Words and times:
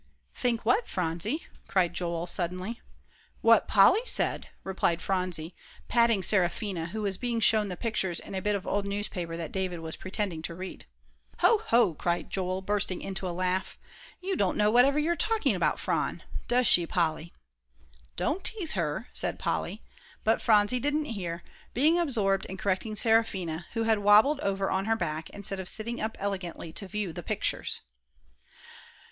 "Think 0.33 0.65
what, 0.65 0.87
Phronsie?" 0.87 1.45
cried 1.67 1.93
Joel, 1.93 2.25
suddenly. 2.25 2.81
"What 3.41 3.67
Polly 3.67 4.01
said," 4.05 4.49
replied 4.63 4.99
Phronsie, 4.99 5.53
patting 5.87 6.23
Seraphina, 6.23 6.87
who 6.87 7.03
was 7.03 7.19
being 7.19 7.39
shown 7.39 7.67
the 7.67 7.77
pictures 7.77 8.19
in 8.19 8.33
a 8.33 8.41
bit 8.41 8.55
of 8.55 8.65
old 8.65 8.87
newspaper 8.87 9.37
that 9.37 9.51
David 9.51 9.79
was 9.79 9.95
pretending 9.95 10.41
to 10.41 10.55
read. 10.55 10.87
"Hoh! 11.37 11.59
Hoh!" 11.67 11.93
cried 11.93 12.31
Joel, 12.31 12.63
bursting 12.63 12.99
into 12.99 13.27
a 13.27 13.29
laugh. 13.37 13.77
"You 14.19 14.35
don't 14.35 14.57
know 14.57 14.71
whatever 14.71 14.97
you're 14.97 15.15
talking 15.15 15.55
about, 15.55 15.77
Phron. 15.77 16.21
Does 16.47 16.65
she, 16.65 16.87
Polly?" 16.87 17.31
"Don't 18.15 18.43
tease 18.43 18.71
her," 18.71 19.07
said 19.13 19.37
Polly; 19.37 19.83
but 20.23 20.41
Phronsie 20.41 20.79
didn't 20.79 21.05
hear, 21.05 21.43
being 21.75 21.99
absorbed 21.99 22.47
in 22.47 22.57
correcting 22.57 22.95
Seraphina, 22.95 23.67
who 23.73 23.83
had 23.83 23.99
wobbled 23.99 24.39
over 24.39 24.71
on 24.71 24.85
her 24.85 24.95
back 24.95 25.29
instead 25.29 25.59
of 25.59 25.69
sitting 25.69 26.01
up 26.01 26.17
elegantly 26.19 26.73
to 26.73 26.87
view 26.87 27.13
the 27.13 27.21
pictures. 27.21 27.81